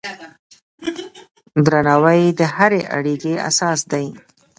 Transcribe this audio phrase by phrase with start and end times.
[1.65, 4.05] درناوی د هرې اړیکې اساس دی.